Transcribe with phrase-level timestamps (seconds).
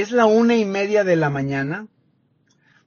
[0.00, 1.86] Es la una y media de la mañana.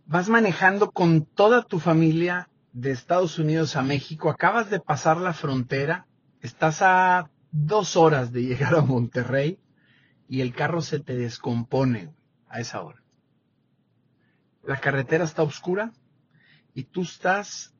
[0.07, 4.31] Vas manejando con toda tu familia de Estados Unidos a México.
[4.31, 6.07] Acabas de pasar la frontera.
[6.41, 9.59] Estás a dos horas de llegar a Monterrey
[10.27, 12.11] y el carro se te descompone
[12.49, 13.03] a esa hora.
[14.63, 15.93] La carretera está oscura
[16.73, 17.75] y tú estás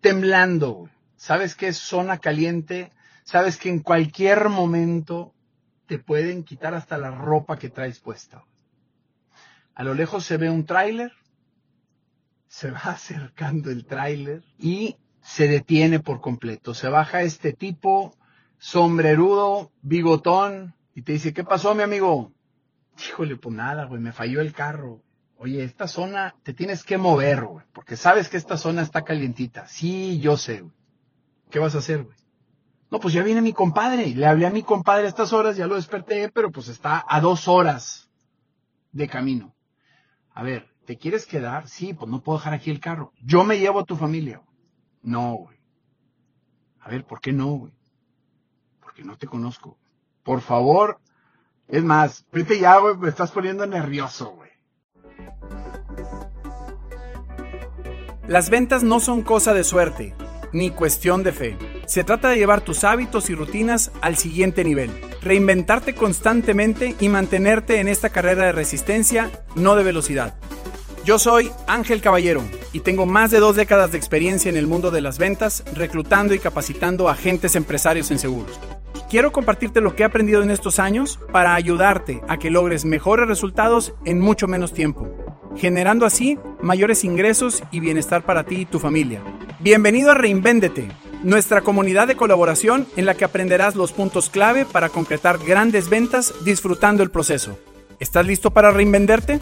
[0.00, 0.88] temblando.
[1.16, 2.92] Sabes que es zona caliente.
[3.24, 5.34] Sabes que en cualquier momento
[5.86, 8.44] te pueden quitar hasta la ropa que traes puesta.
[9.76, 11.12] A lo lejos se ve un tráiler,
[12.48, 16.72] se va acercando el tráiler y se detiene por completo.
[16.72, 18.16] Se baja este tipo,
[18.56, 22.32] sombrerudo, bigotón, y te dice, ¿qué pasó, mi amigo?
[23.06, 25.02] Híjole, pues nada, güey, me falló el carro.
[25.36, 29.66] Oye, esta zona te tienes que mover, güey, porque sabes que esta zona está calientita.
[29.66, 30.72] Sí, yo sé, güey.
[31.50, 32.16] ¿Qué vas a hacer, güey?
[32.90, 34.06] No, pues ya viene mi compadre.
[34.14, 37.20] Le hablé a mi compadre a estas horas, ya lo desperté, pero pues está a
[37.20, 38.08] dos horas
[38.92, 39.55] de camino.
[40.36, 41.66] A ver, ¿te quieres quedar?
[41.66, 43.10] Sí, pues no puedo dejar aquí el carro.
[43.22, 44.42] Yo me llevo a tu familia.
[45.02, 45.56] No, güey.
[46.78, 47.72] A ver, ¿por qué no, güey?
[48.80, 49.78] Porque no te conozco.
[50.22, 51.00] Por favor.
[51.68, 54.50] Es más, vete ya, güey, me estás poniendo nervioso, güey.
[58.28, 60.14] Las ventas no son cosa de suerte,
[60.52, 61.58] ni cuestión de fe.
[61.86, 64.90] Se trata de llevar tus hábitos y rutinas al siguiente nivel,
[65.26, 70.34] reinventarte constantemente y mantenerte en esta carrera de resistencia, no de velocidad.
[71.04, 74.90] Yo soy Ángel Caballero y tengo más de dos décadas de experiencia en el mundo
[74.90, 78.58] de las ventas, reclutando y capacitando agentes empresarios en seguros.
[79.08, 83.28] Quiero compartirte lo que he aprendido en estos años para ayudarte a que logres mejores
[83.28, 85.08] resultados en mucho menos tiempo,
[85.56, 89.22] generando así mayores ingresos y bienestar para ti y tu familia.
[89.60, 90.88] Bienvenido a Reinvéndete,
[91.22, 96.34] nuestra comunidad de colaboración en la que aprenderás los puntos clave para concretar grandes ventas
[96.44, 97.58] disfrutando el proceso.
[97.98, 99.40] ¿Estás listo para reinvenderte?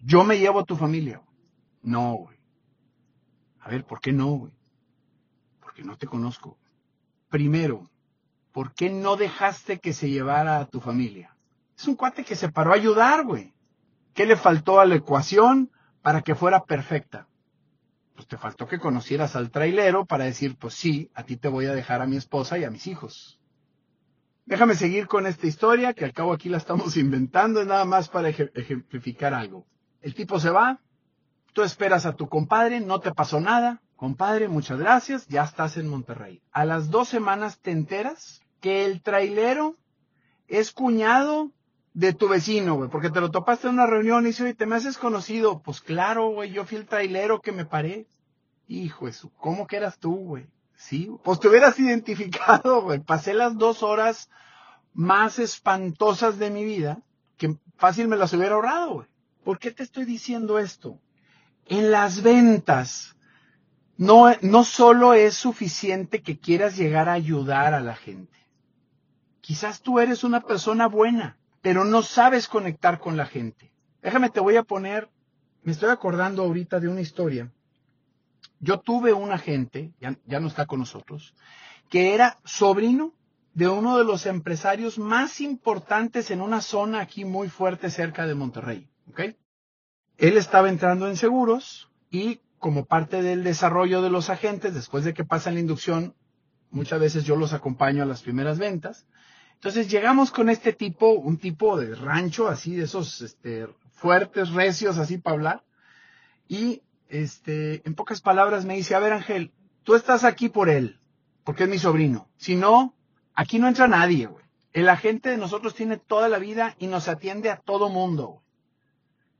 [0.00, 1.20] Yo me llevo a tu familia.
[1.82, 2.36] No, güey.
[3.60, 4.52] A ver, ¿por qué no, güey?
[5.60, 6.58] Porque no te conozco.
[7.28, 7.90] Primero,
[8.52, 11.36] ¿por qué no dejaste que se llevara a tu familia?
[11.76, 13.52] Es un cuate que se paró a ayudar, güey.
[14.14, 15.70] ¿Qué le faltó a la ecuación
[16.02, 17.26] para que fuera perfecta?
[18.16, 21.66] Pues te faltó que conocieras al trailero para decir, pues sí, a ti te voy
[21.66, 23.38] a dejar a mi esposa y a mis hijos.
[24.46, 28.08] Déjame seguir con esta historia, que al cabo aquí la estamos inventando, es nada más
[28.08, 29.66] para ejemplificar algo.
[30.00, 30.80] El tipo se va,
[31.52, 33.82] tú esperas a tu compadre, no te pasó nada.
[33.96, 36.42] Compadre, muchas gracias, ya estás en Monterrey.
[36.52, 39.74] A las dos semanas te enteras que el trailero
[40.48, 41.50] es cuñado
[41.96, 44.66] de tu vecino, güey, porque te lo topaste en una reunión y dice, oye, ¿te
[44.66, 45.62] me haces conocido?
[45.62, 48.06] Pues claro, güey, yo fui el trailero que me paré.
[48.68, 50.46] Hijo eso, ¿cómo que eras tú, güey?
[50.74, 52.98] Sí, pues te hubieras identificado, güey.
[53.00, 54.28] Pasé las dos horas
[54.92, 57.00] más espantosas de mi vida
[57.38, 59.06] que fácil me las hubiera ahorrado, güey.
[59.42, 61.00] ¿Por qué te estoy diciendo esto?
[61.64, 63.16] En las ventas,
[63.96, 68.36] no, no solo es suficiente que quieras llegar a ayudar a la gente.
[69.40, 73.72] Quizás tú eres una persona buena, pero no sabes conectar con la gente.
[74.00, 75.08] Déjame, te voy a poner,
[75.64, 77.50] me estoy acordando ahorita de una historia.
[78.60, 81.34] Yo tuve un agente, ya, no está con nosotros,
[81.90, 83.14] que era sobrino
[83.52, 88.36] de uno de los empresarios más importantes en una zona aquí muy fuerte cerca de
[88.36, 88.88] Monterrey.
[89.10, 89.22] ¿ok?
[90.18, 95.14] Él estaba entrando en seguros y como parte del desarrollo de los agentes, después de
[95.14, 96.14] que pasan la inducción,
[96.70, 99.04] muchas veces yo los acompaño a las primeras ventas.
[99.56, 104.98] Entonces llegamos con este tipo, un tipo de rancho, así de esos este, fuertes, recios,
[104.98, 105.64] así para hablar.
[106.48, 109.52] Y este, en pocas palabras me dice, a ver Ángel,
[109.82, 111.00] tú estás aquí por él,
[111.44, 112.28] porque es mi sobrino.
[112.36, 112.94] Si no,
[113.34, 114.44] aquí no entra nadie, güey.
[114.72, 118.46] El agente de nosotros tiene toda la vida y nos atiende a todo mundo, güey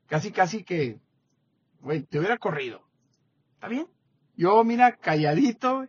[0.07, 1.01] casi, casi que,
[1.81, 2.83] güey, te hubiera corrido.
[3.55, 3.87] ¿Está bien?
[4.37, 5.87] Yo, mira, calladito,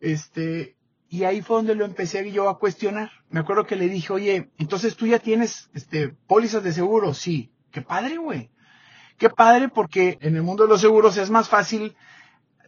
[0.00, 0.76] este,
[1.12, 3.10] y ahí fue donde lo empecé yo a cuestionar.
[3.30, 7.14] Me acuerdo que le dije, oye, entonces tú ya tienes, este, pólizas de seguro.
[7.14, 7.50] Sí.
[7.72, 8.48] Qué padre, güey.
[9.18, 11.96] Qué padre porque en el mundo de los seguros es más fácil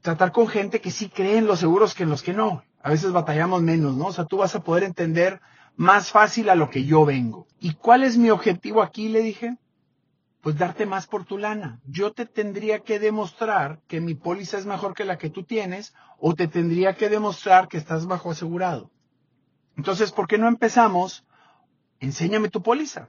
[0.02, 2.64] tratar con gente que sí cree en los seguros que en los que no.
[2.82, 4.06] A veces batallamos menos, ¿no?
[4.06, 5.40] O sea, tú vas a poder entender
[5.76, 7.46] más fácil a lo que yo vengo.
[7.60, 9.08] ¿Y cuál es mi objetivo aquí?
[9.08, 9.56] Le dije
[10.42, 11.80] pues darte más por tu lana.
[11.86, 15.94] Yo te tendría que demostrar que mi póliza es mejor que la que tú tienes
[16.18, 18.90] o te tendría que demostrar que estás bajo asegurado.
[19.76, 21.24] Entonces, ¿por qué no empezamos?
[22.00, 23.08] Enséñame tu póliza.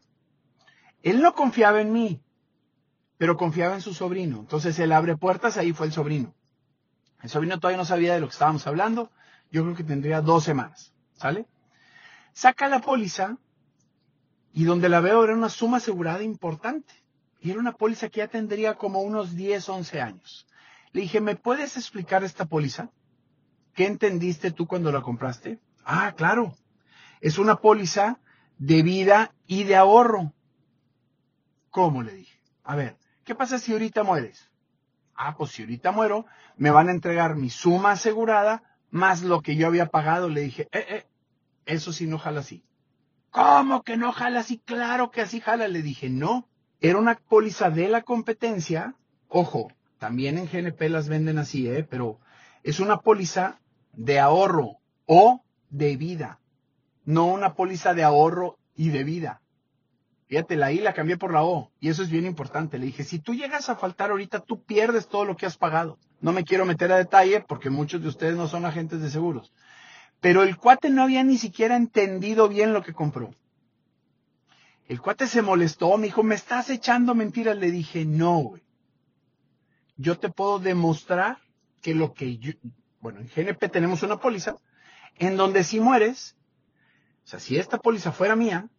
[1.01, 2.21] Él no confiaba en mí,
[3.17, 4.37] pero confiaba en su sobrino.
[4.37, 6.35] Entonces él abre puertas, ahí fue el sobrino.
[7.23, 9.11] El sobrino todavía no sabía de lo que estábamos hablando.
[9.51, 10.93] Yo creo que tendría dos semanas.
[11.13, 11.47] ¿Sale?
[12.31, 13.37] Saca la póliza
[14.51, 17.02] Y donde la veo era una suma asegurada importante.
[17.43, 20.47] Y era una póliza que ya tendría como unos 10, 11 años.
[20.93, 22.89] Le dije, ¿me puedes explicar esta póliza?
[23.73, 25.59] ¿Qué entendiste tú cuando la compraste?
[25.83, 26.55] Ah, claro.
[27.19, 28.21] Es una póliza
[28.57, 30.31] de vida y de ahorro.
[31.69, 32.01] ¿Cómo?
[32.01, 32.39] Le dije.
[32.63, 32.95] A ver,
[33.25, 34.49] ¿qué pasa si ahorita mueres?
[35.13, 36.25] Ah, pues si ahorita muero,
[36.55, 40.29] me van a entregar mi suma asegurada más lo que yo había pagado.
[40.29, 41.07] Le dije, eh, eh,
[41.65, 42.63] eso sí no jala así.
[43.31, 44.59] ¿Cómo que no jala así?
[44.59, 45.67] Claro que así jala.
[45.67, 46.47] Le dije, no.
[46.83, 48.95] Era una póliza de la competencia.
[49.29, 51.87] Ojo, también en GNP las venden así, ¿eh?
[51.89, 52.19] Pero
[52.61, 53.61] es una póliza
[53.93, 56.41] de ahorro o de vida.
[57.05, 59.41] No una póliza de ahorro y de vida.
[60.27, 61.71] Fíjate, la I la cambié por la O.
[61.79, 62.77] Y eso es bien importante.
[62.77, 65.97] Le dije, si tú llegas a faltar ahorita, tú pierdes todo lo que has pagado.
[66.19, 69.53] No me quiero meter a detalle porque muchos de ustedes no son agentes de seguros.
[70.19, 73.31] Pero el cuate no había ni siquiera entendido bien lo que compró.
[74.87, 77.57] El cuate se molestó, me dijo, me estás echando mentiras.
[77.57, 78.63] Le dije, no, güey
[79.97, 81.37] yo te puedo demostrar
[81.81, 82.53] que lo que yo,
[82.99, 84.55] bueno, en GNP tenemos una póliza
[85.15, 86.35] en donde si mueres,
[87.25, 88.69] o sea, si esta póliza fuera mía,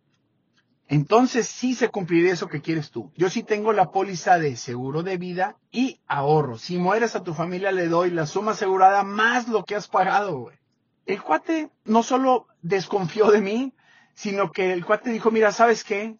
[0.88, 3.10] entonces sí se cumpliría eso que quieres tú.
[3.16, 6.58] Yo sí tengo la póliza de seguro de vida y ahorro.
[6.58, 10.38] Si mueres a tu familia le doy la suma asegurada más lo que has pagado,
[10.38, 10.58] güey.
[11.06, 13.73] El cuate no solo desconfió de mí,
[14.14, 16.16] sino que el cuate dijo, mira, ¿sabes qué?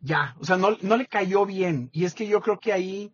[0.00, 1.90] Ya, o sea, no, no le cayó bien.
[1.92, 3.12] Y es que yo creo que ahí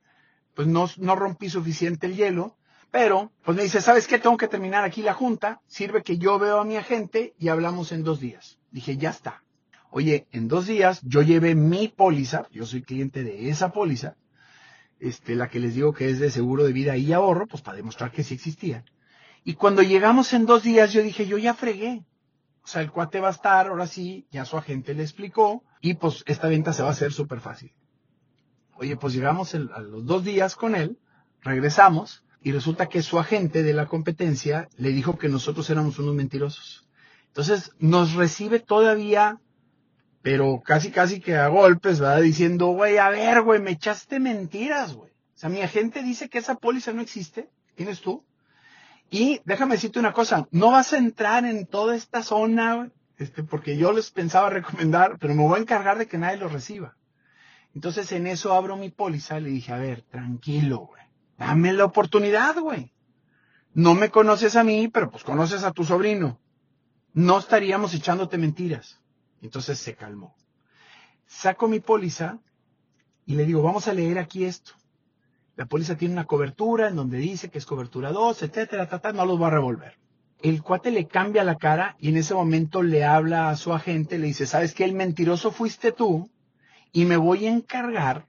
[0.54, 2.56] pues no, no rompí suficiente el hielo,
[2.90, 4.18] pero pues me dice, ¿sabes qué?
[4.18, 7.92] Tengo que terminar aquí la junta, sirve que yo veo a mi agente y hablamos
[7.92, 8.58] en dos días.
[8.70, 9.44] Dije, ya está.
[9.90, 14.16] Oye, en dos días yo llevé mi póliza, yo soy cliente de esa póliza,
[14.98, 17.76] este, la que les digo que es de seguro de vida y ahorro, pues para
[17.76, 18.84] demostrar que sí existía.
[19.44, 22.02] Y cuando llegamos en dos días, yo dije, yo ya fregué.
[22.68, 25.94] O sea, el cuate va a estar, ahora sí, ya su agente le explicó, y
[25.94, 27.72] pues esta venta se va a hacer súper fácil.
[28.74, 30.98] Oye, pues llegamos a los dos días con él,
[31.40, 36.14] regresamos y resulta que su agente de la competencia le dijo que nosotros éramos unos
[36.14, 36.86] mentirosos.
[37.28, 39.40] Entonces nos recibe todavía,
[40.20, 42.20] pero casi casi que a golpes, ¿verdad?
[42.20, 45.10] Diciendo, güey, a ver, güey, me echaste mentiras, güey.
[45.10, 47.48] O sea, mi agente dice que esa póliza no existe.
[47.76, 48.26] ¿Tienes tú?
[49.10, 53.76] Y déjame decirte una cosa, no vas a entrar en toda esta zona, este, porque
[53.76, 56.96] yo les pensaba recomendar, pero me voy a encargar de que nadie lo reciba.
[57.74, 61.02] Entonces en eso abro mi póliza y le dije, a ver, tranquilo, güey.
[61.38, 62.92] Dame la oportunidad, güey.
[63.72, 66.40] No me conoces a mí, pero pues conoces a tu sobrino.
[67.12, 69.00] No estaríamos echándote mentiras.
[69.40, 70.34] Entonces se calmó.
[71.26, 72.38] Saco mi póliza
[73.26, 74.72] y le digo, vamos a leer aquí esto.
[75.58, 79.26] La póliza tiene una cobertura en donde dice que es cobertura 2, etcétera, ta, no
[79.26, 79.98] los va a revolver.
[80.40, 84.18] El cuate le cambia la cara y en ese momento le habla a su agente,
[84.18, 84.84] le dice, ¿sabes qué?
[84.84, 86.30] El mentiroso fuiste tú
[86.92, 88.28] y me voy a encargar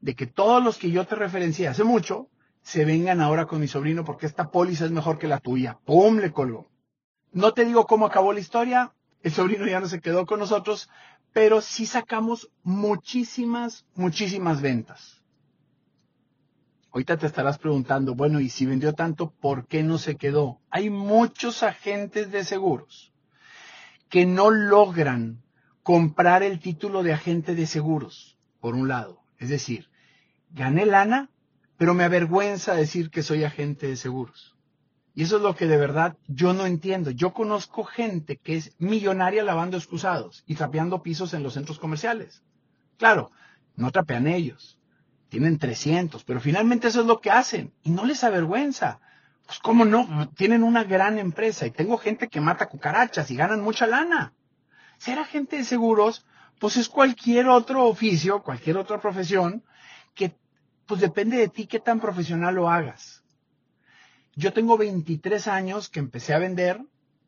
[0.00, 2.28] de que todos los que yo te referencié hace mucho
[2.62, 5.80] se vengan ahora con mi sobrino porque esta póliza es mejor que la tuya.
[5.84, 6.18] ¡Pum!
[6.18, 6.68] Le colgó.
[7.32, 8.92] No te digo cómo acabó la historia,
[9.24, 10.88] el sobrino ya no se quedó con nosotros,
[11.32, 15.17] pero sí sacamos muchísimas, muchísimas ventas.
[16.98, 20.58] Ahorita te estarás preguntando, bueno, y si vendió tanto, ¿por qué no se quedó?
[20.68, 23.12] Hay muchos agentes de seguros
[24.08, 25.44] que no logran
[25.84, 29.20] comprar el título de agente de seguros, por un lado.
[29.38, 29.88] Es decir,
[30.50, 31.30] gané lana,
[31.76, 34.56] pero me avergüenza decir que soy agente de seguros.
[35.14, 37.12] Y eso es lo que de verdad yo no entiendo.
[37.12, 42.42] Yo conozco gente que es millonaria lavando excusados y trapeando pisos en los centros comerciales.
[42.96, 43.30] Claro,
[43.76, 44.77] no trapean ellos.
[45.28, 49.00] Tienen 300, pero finalmente eso es lo que hacen y no les avergüenza.
[49.46, 53.62] Pues cómo no, tienen una gran empresa y tengo gente que mata cucarachas y ganan
[53.62, 54.32] mucha lana.
[54.98, 56.26] Ser agente de seguros,
[56.58, 59.62] pues es cualquier otro oficio, cualquier otra profesión,
[60.14, 60.34] que
[60.86, 63.22] pues depende de ti qué tan profesional lo hagas.
[64.34, 66.80] Yo tengo 23 años que empecé a vender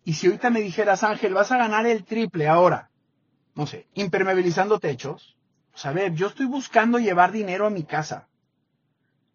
[0.04, 2.90] y si ahorita me dijeras, Ángel, vas a ganar el triple ahora,
[3.54, 5.36] no sé, impermeabilizando techos,
[5.72, 8.28] pues a ver, yo estoy buscando llevar dinero a mi casa.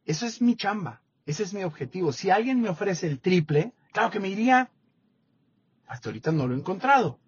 [0.05, 2.11] Eso es mi chamba, ese es mi objetivo.
[2.11, 4.69] Si alguien me ofrece el triple, claro que me iría,
[5.87, 7.19] hasta ahorita no lo he encontrado.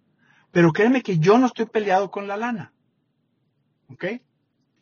[0.52, 2.74] Pero créeme que yo no estoy peleado con la lana.
[3.90, 4.06] ¿Ok?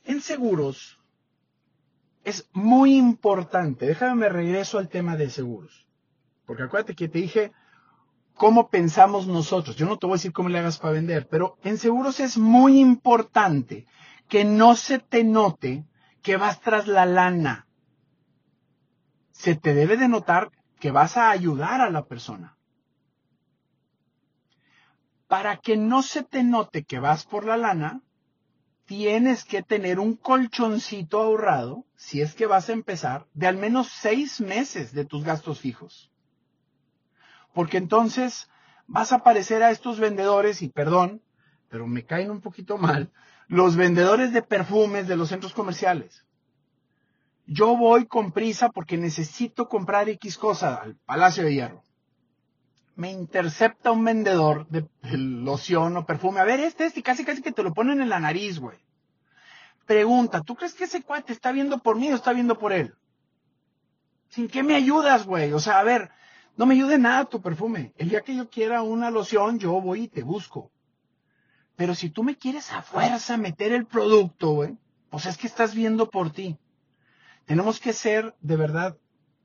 [0.03, 0.99] En seguros
[2.23, 3.85] es muy importante.
[3.85, 5.87] Déjame me regreso al tema de seguros.
[6.45, 7.51] Porque acuérdate que te dije
[8.35, 9.75] cómo pensamos nosotros.
[9.75, 12.37] Yo no te voy a decir cómo le hagas para vender, pero en seguros es
[12.37, 13.85] muy importante
[14.27, 15.85] que no se te note
[16.21, 17.67] que vas tras la lana.
[19.31, 22.55] Se te debe de notar que vas a ayudar a la persona.
[25.27, 28.01] para que no se te note que vas por la lana,
[28.85, 33.87] tienes que tener un colchoncito ahorrado, si es que vas a empezar, de al menos
[33.87, 36.11] seis meses de tus gastos fijos.
[37.53, 38.49] Porque entonces
[38.87, 41.21] vas a parecer a estos vendedores, y perdón,
[41.69, 43.11] pero me caen un poquito mal,
[43.47, 46.25] los vendedores de perfumes de los centros comerciales.
[47.47, 51.83] Yo voy con prisa porque necesito comprar X cosa al Palacio de Hierro.
[52.95, 56.39] Me intercepta un vendedor de loción o perfume.
[56.39, 58.77] A ver, este, este, casi, casi que te lo ponen en la nariz, güey.
[59.85, 62.95] Pregunta, ¿tú crees que ese cuate está viendo por mí o está viendo por él?
[64.29, 65.53] ¿Sin qué me ayudas, güey?
[65.53, 66.09] O sea, a ver,
[66.57, 67.93] no me ayude nada tu perfume.
[67.97, 70.71] El día que yo quiera una loción, yo voy y te busco.
[71.75, 74.77] Pero si tú me quieres a fuerza meter el producto, güey,
[75.09, 76.57] pues es que estás viendo por ti.
[77.45, 78.97] Tenemos que ser de verdad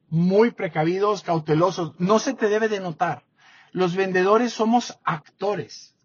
[0.09, 1.93] muy precavidos, cautelosos.
[1.99, 3.25] No se te debe de notar.
[3.73, 5.97] Los vendedores somos actores.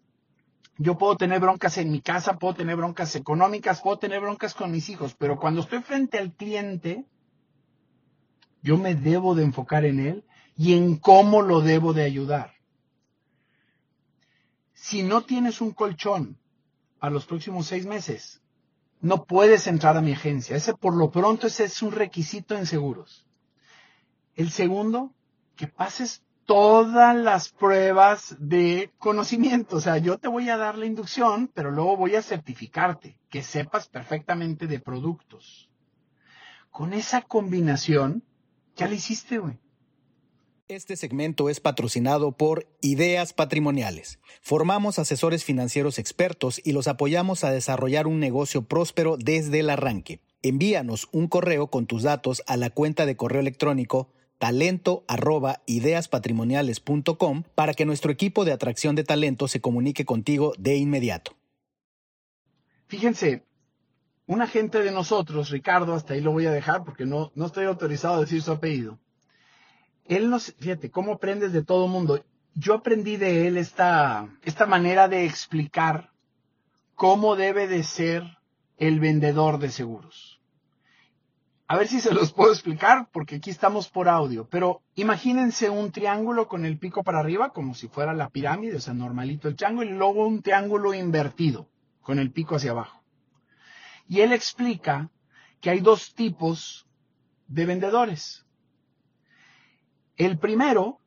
[0.78, 4.70] Yo puedo tener broncas en mi casa, puedo tener broncas económicas, puedo tener broncas con
[4.70, 7.06] mis hijos, pero cuando estoy frente al cliente,
[8.62, 12.55] yo me debo de enfocar en él y en cómo lo debo de ayudar.
[14.76, 16.38] Si no tienes un colchón
[17.00, 18.42] a los próximos seis meses,
[19.00, 20.54] no puedes entrar a mi agencia.
[20.54, 23.26] Ese por lo pronto es un requisito en seguros.
[24.34, 25.14] El segundo,
[25.56, 29.76] que pases todas las pruebas de conocimiento.
[29.76, 33.42] O sea, yo te voy a dar la inducción, pero luego voy a certificarte, que
[33.42, 35.70] sepas perfectamente de productos.
[36.70, 38.22] Con esa combinación,
[38.76, 39.58] ya la hiciste, güey.
[40.68, 44.18] Este segmento es patrocinado por Ideas Patrimoniales.
[44.42, 50.18] Formamos asesores financieros expertos y los apoyamos a desarrollar un negocio próspero desde el arranque.
[50.42, 55.04] Envíanos un correo con tus datos a la cuenta de correo electrónico talento
[57.54, 61.36] para que nuestro equipo de atracción de talento se comunique contigo de inmediato.
[62.88, 63.44] Fíjense,
[64.26, 68.16] un agente de nosotros, Ricardo, hasta ahí lo voy a dejar porque no estoy autorizado
[68.16, 68.98] a decir su apellido
[70.08, 72.24] él nos, fíjate, cómo aprendes de todo mundo.
[72.54, 76.10] Yo aprendí de él esta, esta manera de explicar
[76.94, 78.24] cómo debe de ser
[78.78, 80.40] el vendedor de seguros.
[81.68, 85.90] A ver si se los puedo explicar, porque aquí estamos por audio, pero imagínense un
[85.90, 89.56] triángulo con el pico para arriba, como si fuera la pirámide, o sea, normalito el
[89.56, 91.68] triángulo, y luego un triángulo invertido,
[92.02, 93.02] con el pico hacia abajo.
[94.08, 95.10] Y él explica
[95.60, 96.86] que hay dos tipos
[97.48, 98.45] de vendedores.
[100.16, 101.00] El primero,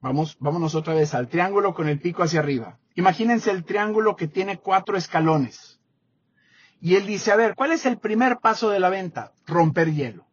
[0.00, 2.78] vamos, vámonos otra vez al triángulo con el pico hacia arriba.
[2.94, 5.80] Imagínense el triángulo que tiene cuatro escalones.
[6.80, 9.32] Y él dice, a ver, ¿cuál es el primer paso de la venta?
[9.46, 10.26] Romper hielo.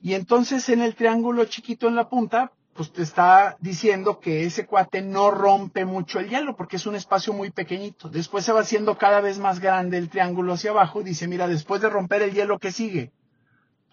[0.00, 4.66] Y entonces en el triángulo chiquito en la punta, pues te está diciendo que ese
[4.66, 8.08] cuate no rompe mucho el hielo porque es un espacio muy pequeñito.
[8.08, 11.48] Después se va haciendo cada vez más grande el triángulo hacia abajo y dice, mira,
[11.48, 13.12] después de romper el hielo, ¿qué sigue?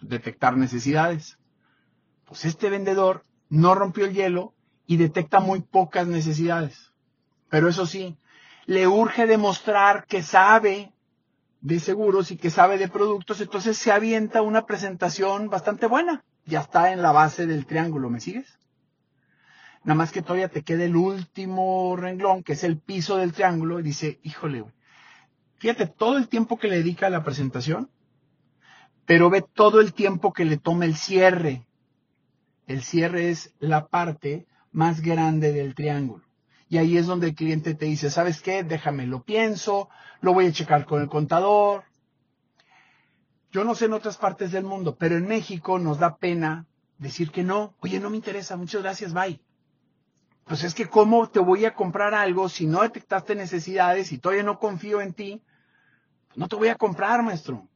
[0.00, 1.38] Detectar necesidades.
[2.26, 4.52] Pues este vendedor no rompió el hielo
[4.86, 6.92] y detecta muy pocas necesidades.
[7.48, 8.18] Pero eso sí,
[8.66, 10.92] le urge demostrar que sabe
[11.60, 16.24] de seguros y que sabe de productos, entonces se avienta una presentación bastante buena.
[16.44, 18.58] Ya está en la base del triángulo, ¿me sigues?
[19.82, 23.80] Nada más que todavía te queda el último renglón, que es el piso del triángulo,
[23.80, 24.64] y dice, híjole,
[25.58, 27.90] fíjate todo el tiempo que le dedica a la presentación,
[29.04, 31.65] pero ve todo el tiempo que le toma el cierre,
[32.66, 36.24] el cierre es la parte más grande del triángulo.
[36.68, 38.64] Y ahí es donde el cliente te dice, ¿sabes qué?
[38.64, 39.88] Déjame, lo pienso,
[40.20, 41.84] lo voy a checar con el contador.
[43.52, 46.66] Yo no sé en otras partes del mundo, pero en México nos da pena
[46.98, 47.74] decir que no.
[47.80, 49.40] Oye, no me interesa, muchas gracias, bye.
[50.44, 54.44] Pues es que cómo te voy a comprar algo si no detectaste necesidades y todavía
[54.44, 55.42] no confío en ti.
[56.34, 57.66] no te voy a comprar, maestro.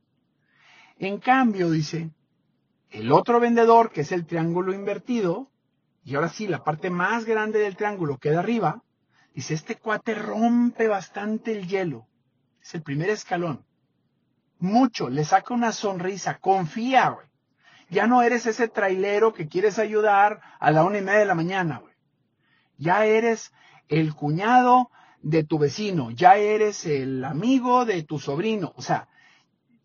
[0.99, 2.11] En cambio, dice,
[2.91, 5.51] el otro vendedor, que es el triángulo invertido,
[6.05, 8.83] y ahora sí, la parte más grande del triángulo queda arriba,
[9.35, 12.07] dice, este cuate rompe bastante el hielo.
[12.63, 13.65] Es el primer escalón.
[14.59, 17.27] Mucho, le saca una sonrisa, confía, güey.
[17.91, 21.35] Ya no eres ese trailero que quieres ayudar a la una y media de la
[21.35, 21.95] mañana, güey.
[22.77, 23.53] Ya eres
[23.89, 24.91] el cuñado
[25.23, 28.73] de tu vecino, ya eres el amigo de tu sobrino.
[28.77, 29.09] O sea,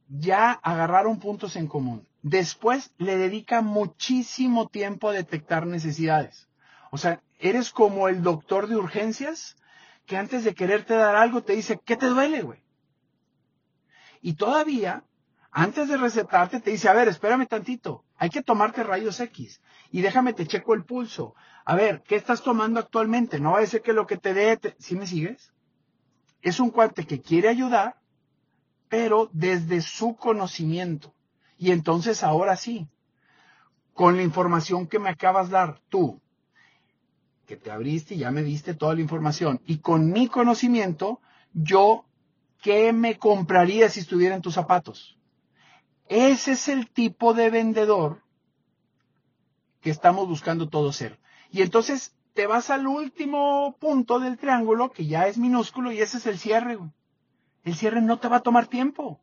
[0.08, 2.08] ya agarraron puntos en común.
[2.28, 6.50] Después le dedica muchísimo tiempo a detectar necesidades.
[6.90, 9.56] O sea, eres como el doctor de urgencias
[10.08, 12.64] que antes de quererte dar algo te dice, ¿qué te duele, güey?
[14.24, 15.04] Y todavía,
[15.52, 18.04] antes de recetarte, te dice, a ver, espérame tantito.
[18.18, 19.62] Hay que tomarte rayos X.
[19.92, 21.36] Y déjame te checo el pulso.
[21.64, 23.40] A ver, ¿qué estás tomando actualmente?
[23.40, 24.60] No va a ser que lo que te dé...
[24.80, 25.54] ¿Sí me sigues?
[26.42, 28.00] Es un cuate que quiere ayudar,
[28.90, 31.15] pero desde su conocimiento.
[31.58, 32.88] Y entonces ahora sí,
[33.94, 36.22] con la información que me acabas de dar tú,
[37.46, 41.22] que te abriste y ya me diste toda la información, y con mi conocimiento,
[41.54, 42.06] yo,
[42.62, 45.18] ¿qué me compraría si estuviera en tus zapatos?
[46.08, 48.22] Ese es el tipo de vendedor
[49.82, 51.20] que estamos buscando todo ser.
[51.52, 56.18] Y entonces te vas al último punto del triángulo, que ya es minúsculo, y ese
[56.18, 56.78] es el cierre.
[57.64, 59.22] El cierre no te va a tomar tiempo.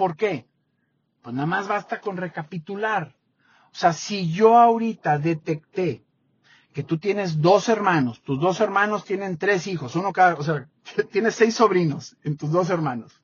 [0.00, 0.46] ¿Por qué?
[1.20, 3.14] Pues nada más basta con recapitular.
[3.66, 6.06] O sea, si yo ahorita detecté
[6.72, 10.66] que tú tienes dos hermanos, tus dos hermanos tienen tres hijos, uno cada, o sea,
[11.12, 13.20] tienes seis sobrinos en tus dos hermanos.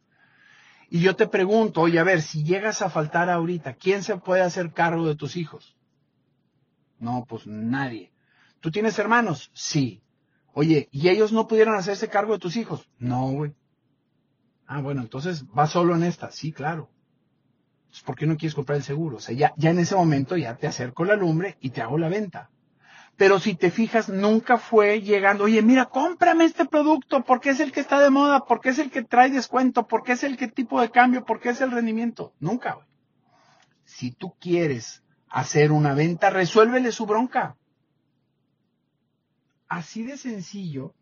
[0.90, 4.42] Y yo te pregunto, oye, a ver, si llegas a faltar ahorita, ¿quién se puede
[4.42, 5.78] hacer cargo de tus hijos?
[6.98, 8.12] No, pues nadie.
[8.60, 9.50] ¿Tú tienes hermanos?
[9.54, 10.02] Sí.
[10.52, 12.86] Oye, ¿y ellos no pudieron hacerse cargo de tus hijos?
[12.98, 13.54] No, güey.
[14.66, 16.30] Ah, bueno, entonces vas solo en esta.
[16.30, 16.88] Sí, claro.
[18.04, 19.16] ¿Por qué no quieres comprar el seguro?
[19.16, 21.98] O sea, ya, ya en ese momento ya te acerco la lumbre y te hago
[21.98, 22.50] la venta.
[23.16, 27.72] Pero si te fijas, nunca fue llegando, oye, mira, cómprame este producto porque es el
[27.72, 30.80] que está de moda, porque es el que trae descuento, porque es el que tipo
[30.80, 32.34] de cambio, porque es el rendimiento.
[32.40, 32.86] Nunca, güey.
[33.84, 37.56] Si tú quieres hacer una venta, resuélvele su bronca.
[39.68, 40.94] Así de sencillo,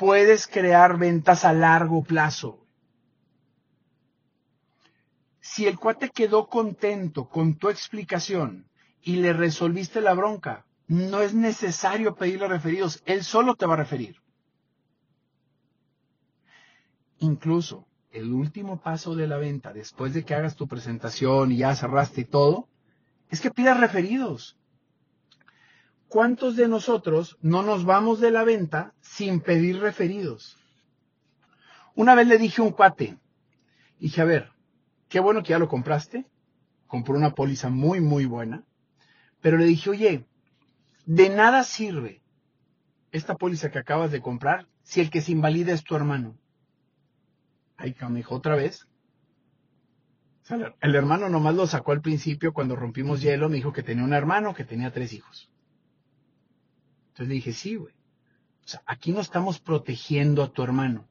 [0.00, 2.66] puedes crear ventas a largo plazo.
[5.40, 8.66] Si el cuate quedó contento con tu explicación
[9.02, 13.76] y le resolviste la bronca, no es necesario pedirle referidos, él solo te va a
[13.76, 14.16] referir.
[17.18, 21.76] Incluso el último paso de la venta, después de que hagas tu presentación y ya
[21.76, 22.70] cerraste todo,
[23.28, 24.56] es que pidas referidos.
[26.10, 30.58] ¿Cuántos de nosotros no nos vamos de la venta sin pedir referidos?
[31.94, 33.16] Una vez le dije a un cuate,
[34.00, 34.50] dije, a ver,
[35.08, 36.26] qué bueno que ya lo compraste,
[36.88, 38.64] compró una póliza muy, muy buena,
[39.40, 40.26] pero le dije, oye,
[41.06, 42.24] de nada sirve
[43.12, 46.36] esta póliza que acabas de comprar si el que se invalida es tu hermano.
[47.76, 48.88] Ay, me dijo otra vez.
[50.80, 54.12] el hermano nomás lo sacó al principio cuando rompimos hielo, me dijo que tenía un
[54.12, 55.52] hermano que tenía tres hijos.
[57.20, 57.92] Entonces le dije, sí, güey.
[58.64, 61.06] O sea, aquí no estamos protegiendo a tu hermano.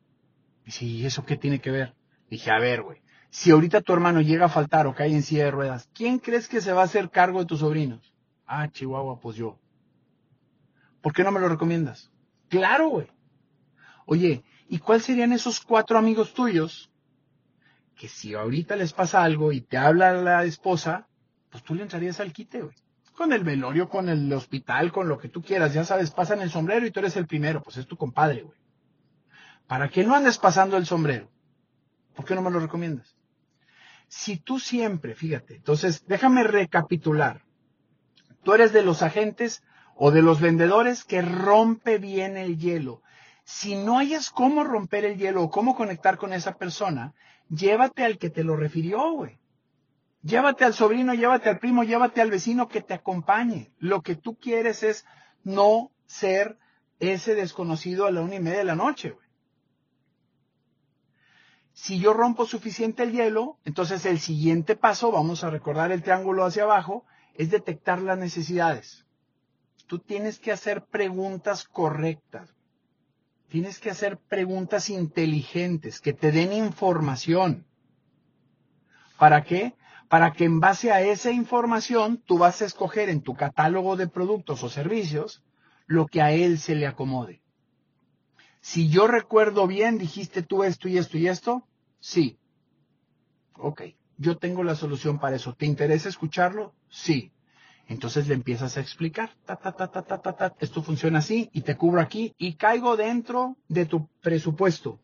[0.65, 1.93] Dice, ¿y eso qué tiene que ver?
[2.31, 3.03] Dije, a ver, güey.
[3.29, 6.47] Si ahorita tu hermano llega a faltar o cae en silla de ruedas, ¿quién crees
[6.47, 8.11] que se va a hacer cargo de tus sobrinos?
[8.47, 9.59] Ah, Chihuahua, pues yo.
[11.01, 12.11] ¿Por qué no me lo recomiendas?
[12.47, 13.07] Claro, güey.
[14.07, 16.89] Oye, ¿y cuáles serían esos cuatro amigos tuyos
[17.95, 21.07] que si ahorita les pasa algo y te habla la esposa,
[21.51, 22.75] pues tú le entrarías al quite, güey?
[23.19, 26.49] Con el velorio, con el hospital, con lo que tú quieras, ya sabes, pasan el
[26.49, 28.58] sombrero y tú eres el primero, pues es tu compadre, güey.
[29.67, 31.29] ¿Para qué no andes pasando el sombrero?
[32.15, 33.17] ¿Por qué no me lo recomiendas?
[34.08, 37.43] Si tú siempre, fíjate, entonces déjame recapitular.
[38.43, 39.63] Tú eres de los agentes
[39.95, 43.01] o de los vendedores que rompe bien el hielo.
[43.43, 47.13] Si no hayas cómo romper el hielo o cómo conectar con esa persona,
[47.49, 49.39] llévate al que te lo refirió, güey.
[50.21, 53.71] Llévate al sobrino, llévate al primo, llévate al vecino que te acompañe.
[53.77, 55.05] Lo que tú quieres es
[55.43, 56.58] no ser
[56.99, 59.27] ese desconocido a la una y media de la noche, güey.
[61.71, 66.43] Si yo rompo suficiente el hielo, entonces el siguiente paso, vamos a recordar el triángulo
[66.43, 67.05] hacia abajo,
[67.36, 69.05] es detectar las necesidades
[69.89, 72.55] tú tienes que hacer preguntas correctas.
[73.49, 77.65] Tienes que hacer preguntas inteligentes que te den información.
[79.17, 79.73] ¿Para qué?
[80.09, 84.07] Para que en base a esa información tú vas a escoger en tu catálogo de
[84.07, 85.43] productos o servicios
[85.85, 87.41] lo que a él se le acomode.
[88.59, 91.63] Si yo recuerdo bien, dijiste tú esto y esto y esto,
[91.99, 92.37] sí.
[93.57, 93.83] Ok,
[94.17, 95.53] yo tengo la solución para eso.
[95.53, 96.73] ¿Te interesa escucharlo?
[96.89, 97.31] Sí.
[97.87, 101.61] Entonces le empiezas a explicar, ta, ta, ta, ta, ta, ta, esto funciona así y
[101.61, 104.99] te cubro aquí y caigo dentro de tu presupuesto.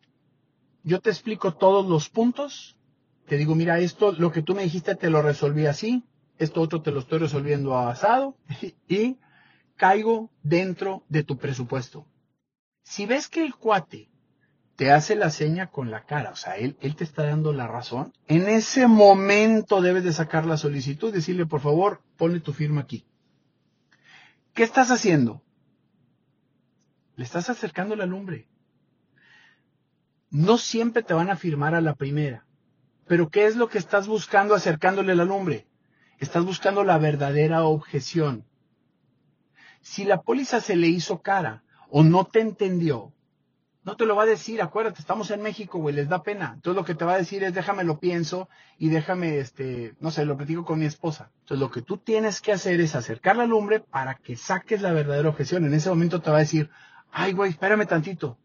[0.84, 2.78] Yo te explico todos los puntos,
[3.26, 6.04] te digo, mira, esto, lo que tú me dijiste te lo resolví así,
[6.38, 8.36] esto otro te lo estoy resolviendo asado
[8.88, 9.18] y
[9.76, 12.06] caigo dentro de tu presupuesto.
[12.82, 14.08] Si ves que el cuate
[14.76, 17.66] te hace la seña con la cara, o sea, él, él te está dando la
[17.66, 22.82] razón, en ese momento debes de sacar la solicitud, decirle, por favor, ponle tu firma
[22.82, 23.06] aquí.
[24.54, 25.42] ¿Qué estás haciendo?
[27.16, 28.48] Le estás acercando la lumbre.
[30.30, 32.46] No siempre te van a firmar a la primera,
[33.06, 35.66] Pero ¿qué es lo que estás buscando acercándole la lumbre?
[36.18, 38.44] Estás buscando la verdadera objeción.
[39.80, 43.12] Si la póliza se le hizo cara o no te entendió,
[43.84, 46.54] no te lo va a decir, acuérdate, estamos en México, güey, les da pena.
[46.54, 50.10] Entonces lo que te va a decir es déjame lo pienso y déjame, este, no
[50.10, 51.30] sé, lo platico con mi esposa.
[51.42, 54.92] Entonces lo que tú tienes que hacer es acercar la lumbre para que saques la
[54.92, 55.64] verdadera objeción.
[55.64, 56.68] En ese momento te va a decir,
[57.12, 58.36] ay, güey, espérame tantito.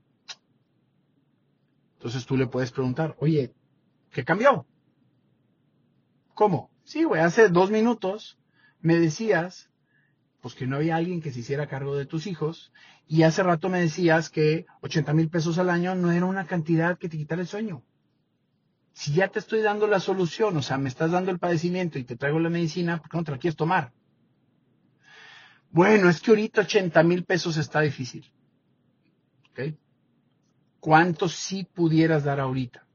[1.97, 3.56] Entonces tú le puedes preguntar, oye,
[4.12, 4.65] ¿qué cambió?
[6.34, 6.71] ¿Cómo?
[6.84, 8.38] Sí, güey, hace dos minutos
[8.80, 9.71] me decías
[10.41, 12.74] pues que no había alguien que se hiciera cargo de tus hijos.
[13.08, 16.97] Y hace rato me decías que 80 mil pesos al año no era una cantidad
[16.97, 17.84] que te quitara el sueño.
[18.93, 22.04] Si ya te estoy dando la solución, o sea, me estás dando el padecimiento y
[22.04, 23.93] te traigo la medicina, ¿por qué no te la quieres tomar?
[25.69, 28.30] Bueno, es que ahorita 80 mil pesos está difícil.
[29.52, 29.76] ¿Ok?
[30.80, 32.86] ¿Cuánto sí pudieras dar ahorita?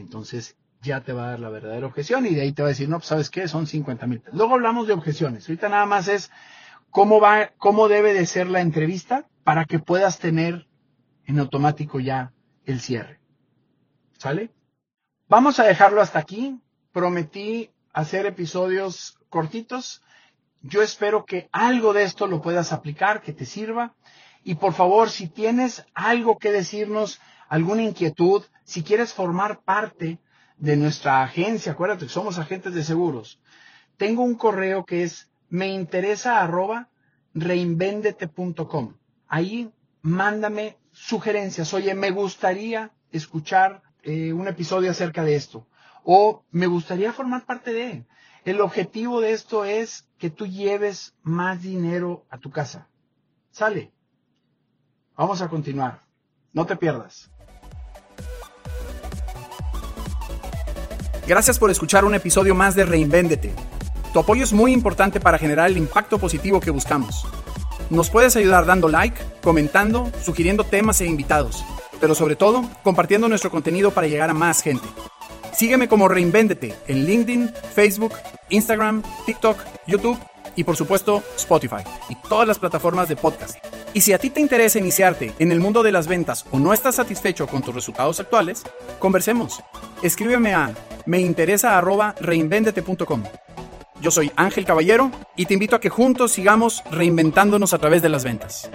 [0.00, 2.70] Entonces ya te va a dar la verdadera objeción y de ahí te va a
[2.70, 4.22] decir, no, pues sabes qué, son 50 mil.
[4.32, 5.48] Luego hablamos de objeciones.
[5.48, 6.30] Ahorita nada más es
[6.90, 10.66] cómo va, cómo debe de ser la entrevista para que puedas tener
[11.24, 12.32] en automático ya
[12.64, 13.20] el cierre.
[14.18, 14.50] ¿Sale?
[15.28, 16.60] Vamos a dejarlo hasta aquí.
[16.92, 20.02] Prometí hacer episodios cortitos.
[20.62, 23.94] Yo espero que algo de esto lo puedas aplicar, que te sirva.
[24.44, 30.18] Y por favor, si tienes algo que decirnos, alguna inquietud, si quieres formar parte
[30.58, 33.40] de nuestra agencia, acuérdate que somos agentes de seguros,
[33.96, 36.88] tengo un correo que es me interesa arroba
[37.34, 38.94] reinvendete.com.
[39.28, 41.72] Ahí mándame sugerencias.
[41.74, 45.66] Oye, me gustaría escuchar eh, un episodio acerca de esto.
[46.04, 48.06] O me gustaría formar parte de.
[48.44, 52.88] El objetivo de esto es que tú lleves más dinero a tu casa.
[53.50, 53.92] Sale.
[55.16, 56.02] Vamos a continuar.
[56.52, 57.30] No te pierdas.
[61.26, 63.52] Gracias por escuchar un episodio más de Reinvéndete.
[64.12, 67.26] Tu apoyo es muy importante para generar el impacto positivo que buscamos.
[67.90, 71.64] Nos puedes ayudar dando like, comentando, sugiriendo temas e invitados,
[72.00, 74.86] pero sobre todo compartiendo nuestro contenido para llegar a más gente.
[75.52, 78.12] Sígueme como Reinvéndete en LinkedIn, Facebook,
[78.50, 79.58] Instagram, TikTok,
[79.88, 80.18] YouTube
[80.56, 83.56] y por supuesto Spotify y todas las plataformas de podcast.
[83.94, 86.72] Y si a ti te interesa iniciarte en el mundo de las ventas o no
[86.72, 88.64] estás satisfecho con tus resultados actuales,
[88.98, 89.62] conversemos.
[90.02, 90.74] Escríbeme a
[91.06, 93.22] me interesa arroba reinvéndete.com.
[94.00, 98.08] Yo soy Ángel Caballero y te invito a que juntos sigamos reinventándonos a través de
[98.08, 98.68] las ventas.